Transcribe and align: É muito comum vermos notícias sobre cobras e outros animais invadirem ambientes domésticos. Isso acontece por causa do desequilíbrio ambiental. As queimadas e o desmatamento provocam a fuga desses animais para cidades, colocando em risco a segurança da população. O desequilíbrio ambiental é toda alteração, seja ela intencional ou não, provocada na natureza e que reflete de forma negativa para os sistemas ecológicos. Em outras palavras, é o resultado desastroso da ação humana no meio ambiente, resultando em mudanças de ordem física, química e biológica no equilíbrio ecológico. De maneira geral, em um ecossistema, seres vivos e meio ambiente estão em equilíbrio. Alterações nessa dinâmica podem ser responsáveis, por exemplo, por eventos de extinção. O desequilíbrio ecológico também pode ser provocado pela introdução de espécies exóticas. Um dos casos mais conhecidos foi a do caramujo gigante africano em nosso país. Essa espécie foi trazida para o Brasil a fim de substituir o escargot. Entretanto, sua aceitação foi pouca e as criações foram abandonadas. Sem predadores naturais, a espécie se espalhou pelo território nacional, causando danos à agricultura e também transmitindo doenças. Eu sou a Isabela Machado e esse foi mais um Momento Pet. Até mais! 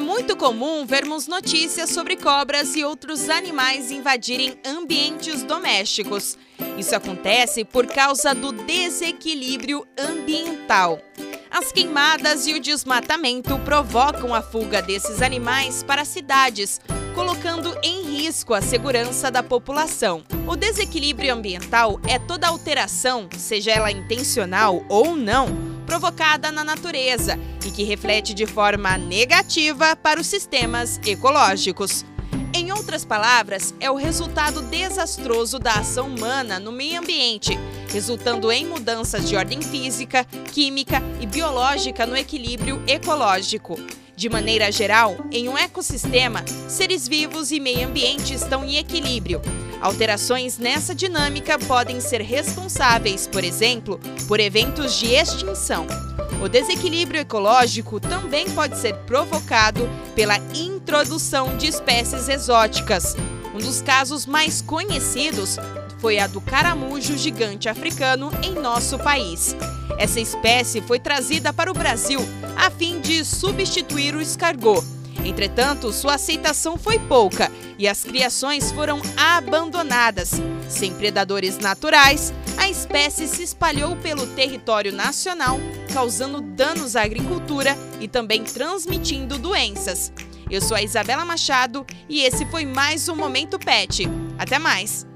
É 0.00 0.02
muito 0.02 0.34
comum 0.34 0.86
vermos 0.86 1.26
notícias 1.26 1.90
sobre 1.90 2.16
cobras 2.16 2.74
e 2.74 2.82
outros 2.82 3.28
animais 3.28 3.90
invadirem 3.90 4.58
ambientes 4.64 5.42
domésticos. 5.42 6.38
Isso 6.78 6.96
acontece 6.96 7.66
por 7.66 7.86
causa 7.86 8.34
do 8.34 8.50
desequilíbrio 8.50 9.86
ambiental. 9.98 11.02
As 11.50 11.70
queimadas 11.70 12.46
e 12.46 12.54
o 12.54 12.60
desmatamento 12.60 13.58
provocam 13.58 14.34
a 14.34 14.40
fuga 14.40 14.80
desses 14.80 15.20
animais 15.20 15.82
para 15.82 16.06
cidades, 16.06 16.80
colocando 17.14 17.76
em 17.82 18.02
risco 18.04 18.54
a 18.54 18.62
segurança 18.62 19.30
da 19.30 19.42
população. 19.42 20.24
O 20.48 20.56
desequilíbrio 20.56 21.34
ambiental 21.34 22.00
é 22.08 22.18
toda 22.18 22.48
alteração, 22.48 23.28
seja 23.36 23.72
ela 23.72 23.92
intencional 23.92 24.82
ou 24.88 25.14
não, 25.14 25.48
provocada 25.90 26.52
na 26.52 26.62
natureza 26.62 27.36
e 27.66 27.70
que 27.72 27.82
reflete 27.82 28.32
de 28.32 28.46
forma 28.46 28.96
negativa 28.96 29.96
para 29.96 30.20
os 30.20 30.28
sistemas 30.28 31.00
ecológicos. 31.04 32.04
Em 32.54 32.70
outras 32.70 33.04
palavras, 33.04 33.74
é 33.80 33.90
o 33.90 33.96
resultado 33.96 34.62
desastroso 34.62 35.58
da 35.58 35.72
ação 35.72 36.06
humana 36.06 36.60
no 36.60 36.70
meio 36.70 37.00
ambiente, 37.00 37.58
resultando 37.92 38.52
em 38.52 38.66
mudanças 38.66 39.28
de 39.28 39.34
ordem 39.34 39.60
física, 39.60 40.24
química 40.52 41.02
e 41.20 41.26
biológica 41.26 42.06
no 42.06 42.16
equilíbrio 42.16 42.80
ecológico. 42.86 43.76
De 44.14 44.28
maneira 44.28 44.70
geral, 44.70 45.16
em 45.32 45.48
um 45.48 45.58
ecossistema, 45.58 46.44
seres 46.68 47.08
vivos 47.08 47.50
e 47.50 47.58
meio 47.58 47.88
ambiente 47.88 48.32
estão 48.32 48.64
em 48.64 48.76
equilíbrio. 48.76 49.42
Alterações 49.80 50.58
nessa 50.58 50.94
dinâmica 50.94 51.58
podem 51.58 52.00
ser 52.00 52.20
responsáveis, 52.20 53.26
por 53.26 53.42
exemplo, 53.42 53.98
por 54.28 54.38
eventos 54.38 54.98
de 54.98 55.14
extinção. 55.14 55.86
O 56.42 56.48
desequilíbrio 56.48 57.20
ecológico 57.20 57.98
também 57.98 58.50
pode 58.50 58.78
ser 58.78 58.94
provocado 59.06 59.88
pela 60.14 60.38
introdução 60.54 61.56
de 61.56 61.66
espécies 61.66 62.28
exóticas. 62.28 63.16
Um 63.54 63.58
dos 63.58 63.80
casos 63.80 64.26
mais 64.26 64.60
conhecidos 64.60 65.56
foi 65.98 66.18
a 66.18 66.26
do 66.26 66.40
caramujo 66.40 67.16
gigante 67.16 67.68
africano 67.68 68.30
em 68.42 68.54
nosso 68.54 68.98
país. 68.98 69.56
Essa 69.98 70.20
espécie 70.20 70.80
foi 70.80 70.98
trazida 70.98 71.52
para 71.52 71.70
o 71.70 71.74
Brasil 71.74 72.20
a 72.56 72.70
fim 72.70 73.00
de 73.00 73.24
substituir 73.24 74.14
o 74.14 74.20
escargot. 74.20 74.99
Entretanto, 75.24 75.92
sua 75.92 76.14
aceitação 76.14 76.76
foi 76.76 76.98
pouca 76.98 77.50
e 77.78 77.86
as 77.88 78.02
criações 78.02 78.72
foram 78.72 79.00
abandonadas. 79.16 80.32
Sem 80.68 80.94
predadores 80.94 81.58
naturais, 81.58 82.32
a 82.56 82.68
espécie 82.68 83.26
se 83.26 83.42
espalhou 83.42 83.96
pelo 83.96 84.26
território 84.28 84.92
nacional, 84.92 85.58
causando 85.92 86.40
danos 86.40 86.96
à 86.96 87.02
agricultura 87.02 87.76
e 88.00 88.06
também 88.06 88.44
transmitindo 88.44 89.38
doenças. 89.38 90.12
Eu 90.50 90.60
sou 90.60 90.76
a 90.76 90.82
Isabela 90.82 91.24
Machado 91.24 91.86
e 92.08 92.22
esse 92.22 92.44
foi 92.46 92.64
mais 92.64 93.08
um 93.08 93.16
Momento 93.16 93.58
Pet. 93.58 94.08
Até 94.38 94.58
mais! 94.58 95.09